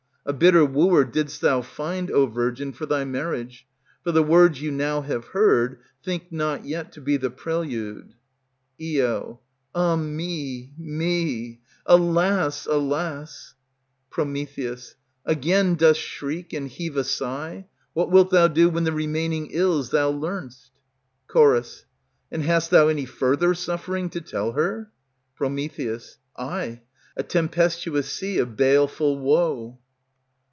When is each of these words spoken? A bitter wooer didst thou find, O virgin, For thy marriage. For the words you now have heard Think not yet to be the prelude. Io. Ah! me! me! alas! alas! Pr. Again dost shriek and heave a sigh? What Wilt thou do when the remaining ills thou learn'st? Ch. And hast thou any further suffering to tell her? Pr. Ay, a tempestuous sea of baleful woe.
A 0.23 0.33
bitter 0.33 0.63
wooer 0.63 1.03
didst 1.03 1.41
thou 1.41 1.63
find, 1.63 2.11
O 2.11 2.27
virgin, 2.27 2.73
For 2.73 2.85
thy 2.85 3.03
marriage. 3.03 3.65
For 4.03 4.11
the 4.11 4.21
words 4.21 4.61
you 4.61 4.69
now 4.69 5.01
have 5.01 5.25
heard 5.29 5.79
Think 6.03 6.31
not 6.31 6.63
yet 6.63 6.91
to 6.91 7.01
be 7.01 7.17
the 7.17 7.31
prelude. 7.31 8.13
Io. 8.79 9.39
Ah! 9.73 9.95
me! 9.95 10.73
me! 10.77 11.59
alas! 11.87 12.67
alas! 12.67 13.55
Pr. 14.11 14.21
Again 15.25 15.73
dost 15.73 15.99
shriek 15.99 16.53
and 16.53 16.67
heave 16.69 16.97
a 16.97 17.03
sigh? 17.03 17.65
What 17.93 18.11
Wilt 18.11 18.29
thou 18.29 18.47
do 18.47 18.69
when 18.69 18.83
the 18.83 18.93
remaining 18.93 19.49
ills 19.49 19.89
thou 19.89 20.11
learn'st? 20.11 20.69
Ch. 21.33 21.85
And 22.31 22.43
hast 22.43 22.69
thou 22.69 22.89
any 22.89 23.05
further 23.05 23.55
suffering 23.55 24.07
to 24.11 24.21
tell 24.21 24.51
her? 24.51 24.91
Pr. 25.35 25.45
Ay, 26.37 26.83
a 27.17 27.23
tempestuous 27.23 28.07
sea 28.11 28.37
of 28.37 28.55
baleful 28.55 29.17
woe. 29.17 29.79